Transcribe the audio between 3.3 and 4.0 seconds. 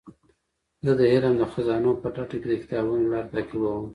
تعقیبوم.